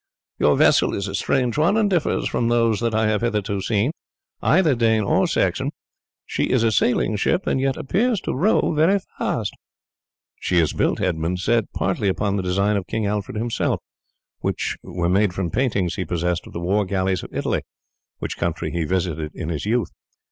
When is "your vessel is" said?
0.39-1.07